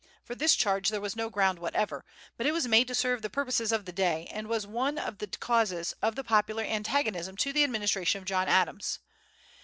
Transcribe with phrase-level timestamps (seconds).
[0.23, 2.03] For this charge there was no ground whatever;
[2.35, 5.19] but it was made to serve the purposes of the day, and was one of
[5.19, 8.97] the causes of the popular antagonism to the administration of John Adams.